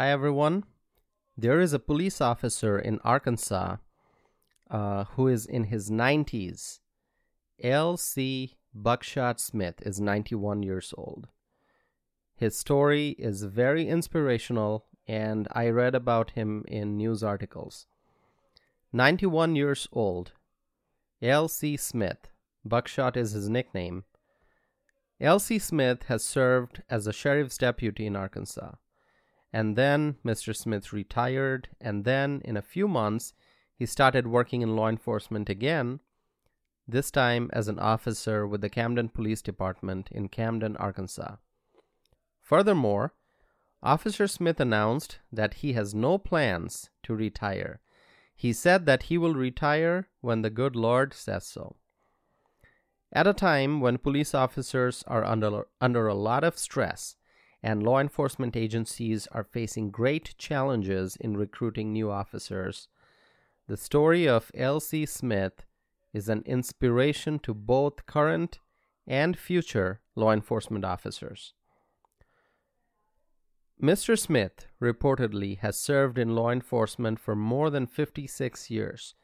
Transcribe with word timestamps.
Hi, 0.00 0.08
everyone. 0.08 0.64
There 1.36 1.60
is 1.60 1.74
a 1.74 1.78
police 1.78 2.22
officer 2.22 2.78
in 2.78 3.00
Arkansas 3.04 3.76
uh, 4.70 5.04
who 5.04 5.28
is 5.28 5.44
in 5.44 5.64
his 5.64 5.90
90s. 5.90 6.80
L.C. 7.62 8.56
Buckshot 8.74 9.38
Smith 9.38 9.82
is 9.82 10.00
91 10.00 10.62
years 10.62 10.94
old. 10.96 11.28
His 12.34 12.56
story 12.56 13.10
is 13.18 13.42
very 13.42 13.86
inspirational, 13.86 14.86
and 15.06 15.46
I 15.52 15.68
read 15.68 15.94
about 15.94 16.30
him 16.30 16.64
in 16.66 16.96
news 16.96 17.22
articles. 17.22 17.84
91 18.94 19.54
years 19.54 19.86
old, 19.92 20.32
L.C. 21.20 21.76
Smith, 21.76 22.30
Buckshot 22.64 23.18
is 23.18 23.32
his 23.32 23.50
nickname. 23.50 24.04
L.C. 25.20 25.58
Smith 25.58 26.04
has 26.04 26.24
served 26.24 26.82
as 26.88 27.06
a 27.06 27.12
sheriff's 27.12 27.58
deputy 27.58 28.06
in 28.06 28.16
Arkansas. 28.16 28.76
And 29.52 29.76
then 29.76 30.16
Mr. 30.24 30.54
Smith 30.54 30.92
retired, 30.92 31.68
and 31.80 32.04
then 32.04 32.40
in 32.44 32.56
a 32.56 32.62
few 32.62 32.86
months, 32.86 33.32
he 33.74 33.86
started 33.86 34.26
working 34.26 34.62
in 34.62 34.76
law 34.76 34.88
enforcement 34.88 35.48
again, 35.48 36.00
this 36.86 37.10
time 37.10 37.50
as 37.52 37.68
an 37.68 37.78
officer 37.78 38.46
with 38.46 38.60
the 38.60 38.68
Camden 38.68 39.08
Police 39.08 39.42
Department 39.42 40.08
in 40.12 40.28
Camden, 40.28 40.76
Arkansas. 40.76 41.36
Furthermore, 42.40 43.14
Officer 43.82 44.26
Smith 44.26 44.60
announced 44.60 45.18
that 45.32 45.54
he 45.54 45.72
has 45.72 45.94
no 45.94 46.18
plans 46.18 46.90
to 47.02 47.14
retire. 47.14 47.80
He 48.36 48.52
said 48.52 48.86
that 48.86 49.04
he 49.04 49.16
will 49.16 49.34
retire 49.34 50.08
when 50.20 50.42
the 50.42 50.50
good 50.50 50.76
Lord 50.76 51.14
says 51.14 51.46
so. 51.46 51.76
At 53.12 53.26
a 53.26 53.32
time 53.32 53.80
when 53.80 53.98
police 53.98 54.34
officers 54.34 55.02
are 55.06 55.24
under, 55.24 55.66
under 55.80 56.06
a 56.06 56.14
lot 56.14 56.44
of 56.44 56.58
stress 56.58 57.16
and 57.62 57.82
law 57.82 57.98
enforcement 57.98 58.56
agencies 58.56 59.28
are 59.32 59.44
facing 59.44 59.90
great 59.90 60.34
challenges 60.38 61.16
in 61.16 61.36
recruiting 61.36 61.92
new 61.92 62.10
officers, 62.10 62.88
the 63.68 63.76
story 63.76 64.26
of 64.26 64.50
L.C. 64.54 65.06
Smith 65.06 65.64
is 66.12 66.28
an 66.28 66.42
inspiration 66.44 67.38
to 67.38 67.54
both 67.54 68.06
current 68.06 68.58
and 69.06 69.38
future 69.38 70.00
law 70.14 70.32
enforcement 70.32 70.84
officers. 70.84 71.54
Mr. 73.82 74.18
Smith 74.18 74.66
reportedly 74.82 75.58
has 75.58 75.78
served 75.78 76.18
in 76.18 76.34
law 76.34 76.50
enforcement 76.50 77.18
for 77.18 77.34
more 77.34 77.70
than 77.70 77.86
56 77.86 78.70
years, 78.70 79.14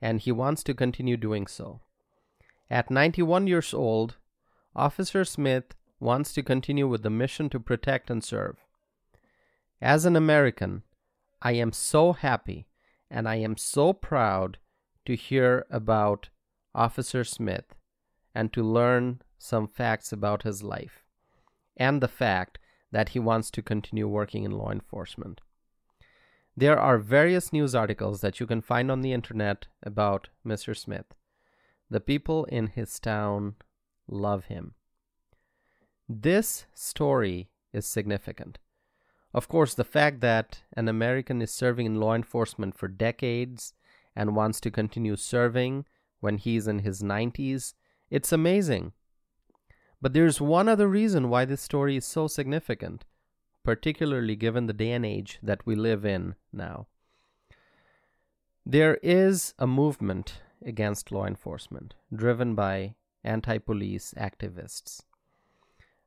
and 0.00 0.20
he 0.20 0.30
wants 0.30 0.62
to 0.62 0.74
continue 0.74 1.16
doing 1.16 1.46
so. 1.46 1.80
At 2.70 2.90
91 2.90 3.46
years 3.46 3.74
old, 3.74 4.16
Officer 4.76 5.24
Smith 5.24 5.74
wants 6.00 6.32
to 6.32 6.42
continue 6.42 6.86
with 6.86 7.02
the 7.02 7.10
mission 7.10 7.48
to 7.50 7.60
protect 7.60 8.10
and 8.10 8.22
serve. 8.22 8.56
As 9.80 10.04
an 10.04 10.16
American, 10.16 10.82
I 11.42 11.52
am 11.52 11.72
so 11.72 12.12
happy 12.12 12.66
and 13.10 13.28
I 13.28 13.36
am 13.36 13.56
so 13.56 13.92
proud 13.92 14.58
to 15.06 15.14
hear 15.14 15.66
about 15.70 16.30
Officer 16.74 17.24
Smith 17.24 17.74
and 18.34 18.52
to 18.52 18.62
learn 18.62 19.20
some 19.38 19.68
facts 19.68 20.12
about 20.12 20.42
his 20.42 20.62
life 20.62 21.04
and 21.76 22.00
the 22.00 22.08
fact 22.08 22.58
that 22.90 23.10
he 23.10 23.18
wants 23.18 23.50
to 23.50 23.62
continue 23.62 24.08
working 24.08 24.44
in 24.44 24.52
law 24.52 24.70
enforcement. 24.70 25.40
There 26.56 26.78
are 26.78 26.98
various 26.98 27.52
news 27.52 27.74
articles 27.74 28.20
that 28.20 28.38
you 28.38 28.46
can 28.46 28.62
find 28.62 28.90
on 28.90 29.00
the 29.00 29.12
internet 29.12 29.66
about 29.82 30.28
Mr. 30.46 30.76
Smith. 30.76 31.06
The 31.90 32.00
people 32.00 32.44
in 32.44 32.68
his 32.68 33.00
town 33.00 33.56
love 34.08 34.46
him. 34.46 34.74
This 36.08 36.66
story 36.74 37.48
is 37.72 37.86
significant. 37.86 38.58
Of 39.32 39.48
course, 39.48 39.74
the 39.74 39.84
fact 39.84 40.20
that 40.20 40.62
an 40.74 40.86
American 40.86 41.40
is 41.40 41.50
serving 41.50 41.86
in 41.86 41.98
law 41.98 42.14
enforcement 42.14 42.76
for 42.76 42.88
decades 42.88 43.72
and 44.14 44.36
wants 44.36 44.60
to 44.60 44.70
continue 44.70 45.16
serving 45.16 45.86
when 46.20 46.38
he's 46.38 46.68
in 46.68 46.80
his 46.80 47.02
90s, 47.02 47.74
it's 48.10 48.32
amazing. 48.32 48.92
But 50.00 50.12
there's 50.12 50.40
one 50.40 50.68
other 50.68 50.88
reason 50.88 51.30
why 51.30 51.46
this 51.46 51.62
story 51.62 51.96
is 51.96 52.04
so 52.04 52.28
significant, 52.28 53.04
particularly 53.64 54.36
given 54.36 54.66
the 54.66 54.72
day 54.72 54.92
and 54.92 55.06
age 55.06 55.38
that 55.42 55.66
we 55.66 55.74
live 55.74 56.04
in 56.04 56.34
now. 56.52 56.86
There 58.66 58.98
is 59.02 59.54
a 59.58 59.66
movement 59.66 60.42
against 60.64 61.10
law 61.10 61.26
enforcement 61.26 61.94
driven 62.14 62.54
by 62.54 62.94
anti 63.24 63.58
police 63.58 64.14
activists. 64.16 65.00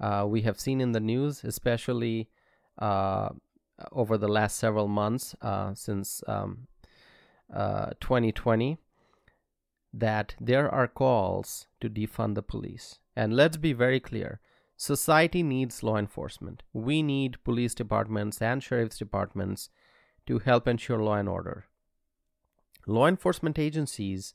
Uh, 0.00 0.24
we 0.26 0.42
have 0.42 0.58
seen 0.58 0.80
in 0.80 0.92
the 0.92 1.00
news, 1.00 1.44
especially 1.44 2.28
uh, 2.78 3.28
over 3.92 4.16
the 4.16 4.28
last 4.28 4.56
several 4.56 4.88
months 4.88 5.34
uh, 5.42 5.74
since 5.74 6.22
um, 6.26 6.66
2020, 7.52 8.72
uh, 8.72 8.76
that 9.92 10.34
there 10.40 10.70
are 10.70 10.88
calls 10.88 11.66
to 11.80 11.90
defund 11.90 12.34
the 12.34 12.42
police. 12.42 12.98
And 13.14 13.34
let's 13.34 13.56
be 13.56 13.72
very 13.72 14.00
clear 14.00 14.40
society 14.76 15.42
needs 15.42 15.82
law 15.82 15.98
enforcement. 15.98 16.62
We 16.72 17.02
need 17.02 17.42
police 17.44 17.74
departments 17.74 18.40
and 18.40 18.62
sheriff's 18.62 18.96
departments 18.96 19.68
to 20.26 20.38
help 20.38 20.66
ensure 20.66 21.02
law 21.02 21.16
and 21.16 21.28
order. 21.28 21.66
Law 22.86 23.06
enforcement 23.06 23.58
agencies 23.58 24.34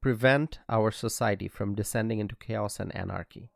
prevent 0.00 0.60
our 0.68 0.90
society 0.90 1.48
from 1.48 1.74
descending 1.74 2.20
into 2.20 2.36
chaos 2.36 2.78
and 2.78 2.94
anarchy. 2.94 3.50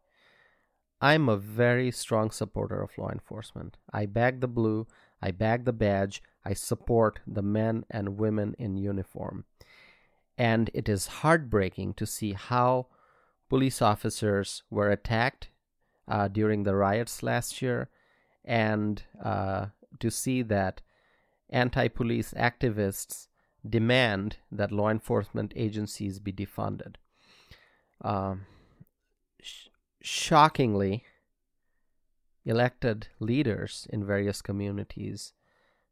I'm 1.01 1.29
a 1.29 1.37
very 1.37 1.91
strong 1.91 2.31
supporter 2.31 2.83
of 2.83 2.97
law 2.99 3.11
enforcement. 3.11 3.77
I 3.93 4.07
bag 4.07 4.41
the 4.41 4.49
blue, 4.49 4.87
I 5.23 5.31
bag 5.31 5.65
the 5.65 5.73
badge, 5.73 6.23
I 6.45 6.55
support 6.55 7.21
the 7.27 7.43
men 7.43 7.85
and 7.91 8.19
women 8.19 8.57
in 8.59 8.77
uniform. 8.77 9.45
And 10.37 10.71
it 10.75 10.89
is 10.89 11.07
heartbreaking 11.07 11.95
to 11.95 12.07
see 12.07 12.33
how 12.33 12.87
police 13.49 13.81
officers 13.83 14.63
were 14.71 14.91
attacked 14.91 15.49
uh, 16.07 16.29
during 16.29 16.63
the 16.63 16.75
riots 16.75 17.23
last 17.23 17.61
year 17.61 17.91
and 18.45 19.03
uh, 19.23 19.67
to 20.01 20.11
see 20.11 20.43
that 20.43 20.81
anti 21.51 21.89
police 21.89 22.33
activists 22.35 23.29
demand 23.69 24.37
that 24.51 24.73
law 24.73 24.89
enforcement 24.89 25.53
agencies 25.57 26.19
be 26.19 26.33
defunded. 26.33 26.95
Um, 28.01 28.47
shockingly, 30.01 31.05
elected 32.45 33.09
leaders 33.19 33.87
in 33.91 34.05
various 34.05 34.41
communities 34.41 35.33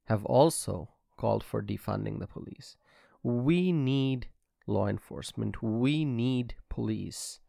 have 0.05 0.25
also 0.25 0.89
called 1.17 1.43
for 1.43 1.62
defunding 1.62 2.19
the 2.19 2.27
police. 2.27 2.77
We 3.22 3.72
need 3.72 4.28
law 4.66 4.87
enforcement, 4.87 5.62
we 5.62 6.05
need 6.05 6.55
police 6.69 7.41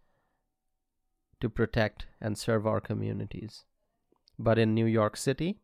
to 1.40 1.50
protect 1.50 2.07
and 2.19 2.38
serve 2.38 2.66
our 2.66 2.81
communities. 2.81 3.63
But 4.40 4.57
in 4.57 4.73
New 4.73 4.85
York 4.85 5.17
City, 5.17 5.59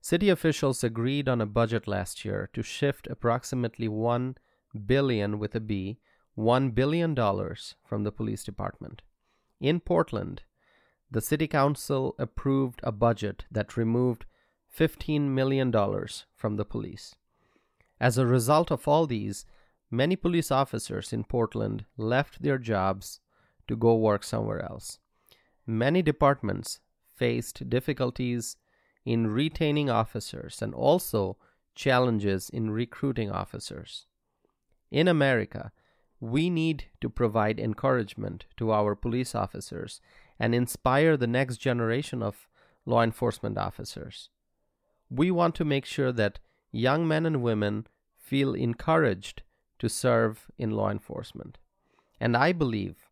City 0.00 0.28
officials 0.28 0.82
agreed 0.82 1.28
on 1.28 1.40
a 1.40 1.46
budget 1.46 1.86
last 1.86 2.24
year 2.24 2.50
to 2.54 2.62
shift 2.62 3.06
approximately 3.06 3.86
1 3.86 4.36
billion 4.86 5.38
with 5.38 5.54
a 5.54 5.60
B, 5.60 6.00
1 6.34 6.70
billion 6.70 7.14
dollars 7.14 7.76
from 7.84 8.02
the 8.02 8.10
police 8.10 8.42
department. 8.42 9.02
In 9.62 9.78
Portland, 9.78 10.42
the 11.08 11.20
city 11.20 11.46
council 11.46 12.16
approved 12.18 12.80
a 12.82 12.90
budget 12.90 13.44
that 13.48 13.76
removed 13.76 14.26
$15 14.76 15.28
million 15.28 15.72
from 16.34 16.56
the 16.56 16.64
police. 16.64 17.14
As 18.00 18.18
a 18.18 18.26
result 18.26 18.72
of 18.72 18.88
all 18.88 19.06
these, 19.06 19.46
many 19.88 20.16
police 20.16 20.50
officers 20.50 21.12
in 21.12 21.22
Portland 21.22 21.84
left 21.96 22.42
their 22.42 22.58
jobs 22.58 23.20
to 23.68 23.76
go 23.76 23.94
work 23.94 24.24
somewhere 24.24 24.60
else. 24.60 24.98
Many 25.64 26.02
departments 26.02 26.80
faced 27.14 27.70
difficulties 27.70 28.56
in 29.04 29.28
retaining 29.28 29.88
officers 29.88 30.60
and 30.60 30.74
also 30.74 31.36
challenges 31.76 32.50
in 32.50 32.72
recruiting 32.72 33.30
officers. 33.30 34.06
In 34.90 35.06
America, 35.06 35.70
we 36.22 36.48
need 36.48 36.84
to 37.00 37.10
provide 37.10 37.58
encouragement 37.58 38.46
to 38.56 38.70
our 38.70 38.94
police 38.94 39.34
officers 39.34 40.00
and 40.38 40.54
inspire 40.54 41.16
the 41.16 41.26
next 41.26 41.56
generation 41.56 42.22
of 42.22 42.46
law 42.86 43.02
enforcement 43.02 43.58
officers. 43.58 44.28
We 45.10 45.32
want 45.32 45.56
to 45.56 45.64
make 45.64 45.84
sure 45.84 46.12
that 46.12 46.38
young 46.70 47.08
men 47.08 47.26
and 47.26 47.42
women 47.42 47.88
feel 48.16 48.54
encouraged 48.54 49.42
to 49.80 49.88
serve 49.88 50.46
in 50.56 50.70
law 50.70 50.90
enforcement. 50.90 51.58
And 52.20 52.36
I 52.36 52.52
believe 52.52 53.08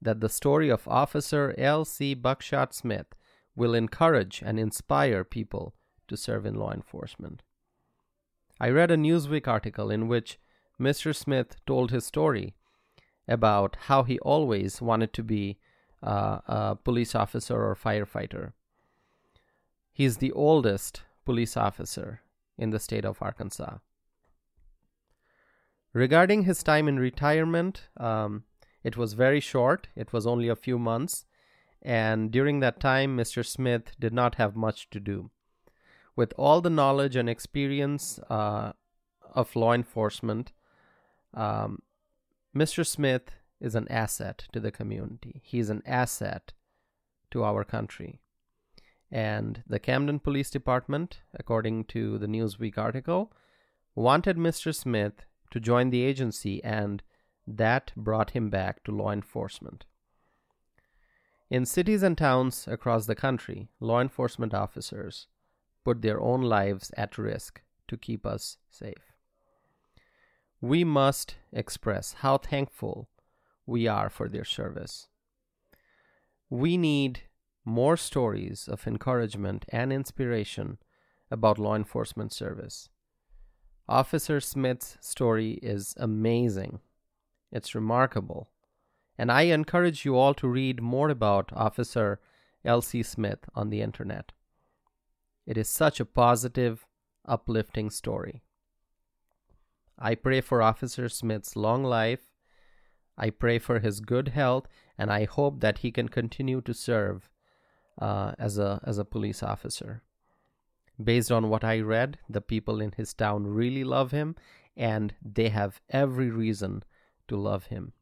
that 0.00 0.20
the 0.20 0.30
story 0.30 0.70
of 0.70 0.88
Officer 0.88 1.54
L.C. 1.58 2.14
Buckshot 2.14 2.72
Smith 2.72 3.08
will 3.54 3.74
encourage 3.74 4.42
and 4.42 4.58
inspire 4.58 5.22
people 5.22 5.74
to 6.08 6.16
serve 6.16 6.46
in 6.46 6.54
law 6.54 6.72
enforcement. 6.72 7.42
I 8.58 8.70
read 8.70 8.90
a 8.90 8.96
Newsweek 8.96 9.46
article 9.46 9.90
in 9.90 10.08
which 10.08 10.38
Mr. 10.80 11.14
Smith 11.14 11.56
told 11.66 11.90
his 11.90 12.04
story 12.04 12.54
about 13.28 13.76
how 13.86 14.02
he 14.02 14.18
always 14.20 14.82
wanted 14.82 15.12
to 15.12 15.22
be 15.22 15.58
uh, 16.02 16.38
a 16.46 16.76
police 16.76 17.14
officer 17.14 17.62
or 17.62 17.74
firefighter. 17.74 18.52
He's 19.92 20.18
the 20.18 20.32
oldest 20.32 21.02
police 21.24 21.56
officer 21.56 22.20
in 22.58 22.70
the 22.70 22.80
state 22.80 23.04
of 23.04 23.22
Arkansas. 23.22 23.78
Regarding 25.92 26.42
his 26.42 26.62
time 26.62 26.88
in 26.88 26.98
retirement, 26.98 27.88
um, 27.96 28.42
it 28.82 28.96
was 28.96 29.12
very 29.12 29.40
short, 29.40 29.86
it 29.94 30.12
was 30.12 30.26
only 30.26 30.48
a 30.48 30.56
few 30.56 30.78
months, 30.78 31.24
and 31.80 32.32
during 32.32 32.60
that 32.60 32.80
time, 32.80 33.16
Mr. 33.16 33.46
Smith 33.46 33.92
did 34.00 34.12
not 34.12 34.34
have 34.34 34.56
much 34.56 34.90
to 34.90 34.98
do. 34.98 35.30
With 36.16 36.32
all 36.36 36.60
the 36.60 36.70
knowledge 36.70 37.14
and 37.14 37.28
experience 37.28 38.18
uh, 38.28 38.72
of 39.34 39.54
law 39.54 39.72
enforcement, 39.72 40.52
um, 41.34 41.80
Mr. 42.56 42.86
Smith 42.86 43.30
is 43.60 43.74
an 43.74 43.88
asset 43.88 44.46
to 44.52 44.60
the 44.60 44.70
community. 44.70 45.40
He's 45.44 45.70
an 45.70 45.82
asset 45.86 46.52
to 47.30 47.44
our 47.44 47.64
country. 47.64 48.20
And 49.10 49.62
the 49.66 49.78
Camden 49.78 50.18
Police 50.18 50.50
Department, 50.50 51.20
according 51.34 51.84
to 51.86 52.18
the 52.18 52.26
Newsweek 52.26 52.78
article, 52.78 53.32
wanted 53.94 54.36
Mr. 54.36 54.74
Smith 54.74 55.24
to 55.50 55.60
join 55.60 55.90
the 55.90 56.02
agency, 56.02 56.62
and 56.64 57.02
that 57.46 57.92
brought 57.96 58.30
him 58.30 58.50
back 58.50 58.82
to 58.84 58.92
law 58.92 59.12
enforcement. 59.12 59.84
In 61.50 61.64
cities 61.64 62.02
and 62.02 62.18
towns 62.18 62.66
across 62.66 63.06
the 63.06 63.14
country, 63.14 63.68
law 63.78 64.00
enforcement 64.00 64.52
officers 64.54 65.28
put 65.84 66.02
their 66.02 66.20
own 66.20 66.42
lives 66.42 66.90
at 66.96 67.18
risk 67.18 67.60
to 67.86 67.96
keep 67.96 68.26
us 68.26 68.56
safe. 68.70 69.13
We 70.64 70.82
must 70.82 71.36
express 71.52 72.14
how 72.20 72.38
thankful 72.38 73.10
we 73.66 73.86
are 73.86 74.08
for 74.08 74.30
their 74.30 74.46
service. 74.46 75.08
We 76.48 76.78
need 76.78 77.24
more 77.66 77.98
stories 77.98 78.66
of 78.66 78.86
encouragement 78.86 79.66
and 79.68 79.92
inspiration 79.92 80.78
about 81.30 81.58
law 81.58 81.74
enforcement 81.74 82.32
service. 82.32 82.88
Officer 83.90 84.40
Smith's 84.40 84.96
story 85.02 85.58
is 85.62 85.94
amazing. 85.98 86.80
It's 87.52 87.74
remarkable. 87.74 88.48
And 89.18 89.30
I 89.30 89.42
encourage 89.42 90.06
you 90.06 90.16
all 90.16 90.32
to 90.32 90.48
read 90.48 90.80
more 90.80 91.10
about 91.10 91.52
Officer 91.52 92.20
L.C. 92.64 93.02
Smith 93.02 93.50
on 93.54 93.68
the 93.68 93.82
internet. 93.82 94.32
It 95.44 95.58
is 95.58 95.68
such 95.68 96.00
a 96.00 96.06
positive, 96.06 96.86
uplifting 97.26 97.90
story. 97.90 98.44
I 99.98 100.14
pray 100.14 100.40
for 100.40 100.62
Officer 100.62 101.08
Smith's 101.08 101.56
long 101.56 101.84
life. 101.84 102.20
I 103.16 103.30
pray 103.30 103.58
for 103.58 103.78
his 103.78 104.00
good 104.00 104.28
health, 104.28 104.66
and 104.98 105.12
I 105.12 105.24
hope 105.24 105.60
that 105.60 105.78
he 105.78 105.92
can 105.92 106.08
continue 106.08 106.60
to 106.62 106.74
serve 106.74 107.28
uh, 108.00 108.32
as 108.38 108.58
a 108.58 108.80
as 108.84 108.98
a 108.98 109.04
police 109.04 109.42
officer. 109.42 110.02
Based 111.02 111.30
on 111.32 111.48
what 111.48 111.64
I 111.64 111.80
read, 111.80 112.18
the 112.28 112.40
people 112.40 112.80
in 112.80 112.92
his 112.92 113.14
town 113.14 113.46
really 113.46 113.84
love 113.84 114.12
him 114.12 114.36
and 114.76 115.14
they 115.22 115.48
have 115.48 115.80
every 115.90 116.30
reason 116.30 116.82
to 117.28 117.36
love 117.36 117.66
him. 117.66 117.92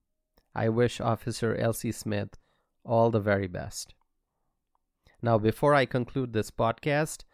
I 0.55 0.69
wish 0.69 1.01
Officer 1.01 1.55
L.C. 1.55 1.93
Smith 1.93 2.39
all 2.85 3.11
the 3.11 3.21
very 3.21 3.47
best. 3.47 3.95
Now, 5.23 5.39
before 5.39 5.75
I 5.75 5.87
conclude 5.87 6.33
this 6.33 6.51
podcast, 6.51 7.25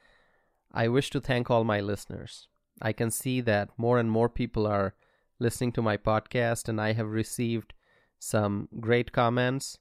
I 0.73 0.89
wish 0.89 1.11
to 1.11 1.21
thank 1.21 1.51
all 1.51 1.65
my 1.65 1.81
listeners. 1.81 2.49
I 2.81 2.93
can 2.93 3.11
see 3.11 3.41
that 3.43 3.71
more 3.77 3.99
and 3.99 4.11
more 4.11 4.29
people 4.29 4.67
are 4.67 4.95
listening 5.39 5.73
to 5.73 5.83
my 5.83 5.97
podcast, 5.97 6.69
and 6.69 6.81
I 6.81 6.93
have 6.93 7.09
received 7.09 7.75
some 8.19 8.69
great 8.81 9.13
comments. 9.13 9.79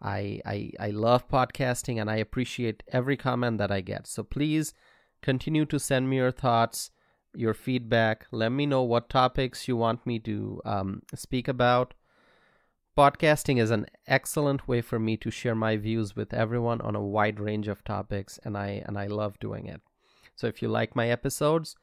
I, 0.00 0.40
I, 0.44 0.70
I 0.78 0.90
love 0.90 1.28
podcasting 1.28 2.00
and 2.00 2.10
I 2.10 2.16
appreciate 2.16 2.82
every 2.92 3.16
comment 3.16 3.58
that 3.58 3.72
I 3.72 3.80
get. 3.80 4.06
So 4.06 4.22
please 4.22 4.74
Continue 5.22 5.64
to 5.66 5.80
send 5.80 6.08
me 6.08 6.16
your 6.16 6.30
thoughts, 6.30 6.90
your 7.34 7.54
feedback. 7.54 8.26
Let 8.30 8.50
me 8.50 8.66
know 8.66 8.82
what 8.82 9.08
topics 9.08 9.66
you 9.66 9.76
want 9.76 10.06
me 10.06 10.18
to 10.20 10.60
um, 10.64 11.02
speak 11.14 11.48
about. 11.48 11.94
Podcasting 12.96 13.60
is 13.60 13.70
an 13.70 13.86
excellent 14.06 14.68
way 14.68 14.80
for 14.80 14.98
me 14.98 15.16
to 15.18 15.30
share 15.30 15.54
my 15.54 15.76
views 15.76 16.16
with 16.16 16.32
everyone 16.32 16.80
on 16.80 16.94
a 16.94 17.02
wide 17.02 17.40
range 17.40 17.68
of 17.68 17.84
topics, 17.84 18.38
and 18.44 18.56
I 18.56 18.82
and 18.86 18.96
I 18.96 19.06
love 19.06 19.38
doing 19.38 19.66
it. 19.66 19.82
So 20.34 20.46
if 20.46 20.62
you 20.62 20.68
like 20.68 20.96
my 20.96 21.08
episodes, 21.10 21.76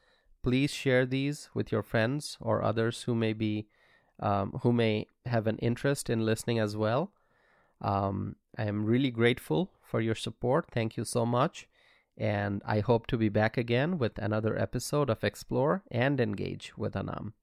please 0.44 0.72
share 0.72 1.06
these 1.06 1.48
with 1.54 1.72
your 1.72 1.82
friends 1.82 2.36
or 2.38 2.62
others 2.62 3.04
who 3.04 3.14
may 3.14 3.32
be 3.32 3.66
um, 4.20 4.52
who 4.62 4.72
may 4.72 5.06
have 5.26 5.46
an 5.46 5.58
interest 5.58 6.08
in 6.08 6.24
listening 6.24 6.58
as 6.58 6.76
well. 6.76 7.10
Um, 7.80 8.36
I 8.56 8.64
am 8.64 8.84
really 8.84 9.10
grateful 9.10 9.70
for 9.82 10.00
your 10.00 10.14
support. 10.14 10.66
Thank 10.70 10.96
you 10.96 11.04
so 11.04 11.26
much. 11.26 11.66
And 12.16 12.62
I 12.64 12.78
hope 12.78 13.08
to 13.08 13.16
be 13.16 13.28
back 13.28 13.56
again 13.56 13.98
with 13.98 14.18
another 14.18 14.56
episode 14.56 15.10
of 15.10 15.24
Explore 15.24 15.82
and 15.90 16.20
Engage 16.20 16.76
with 16.76 16.94
Anam. 16.94 17.34